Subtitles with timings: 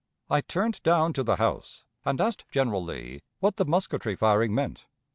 [0.31, 4.87] I turned down to the house, and asked General Lee what the musketry firing meant.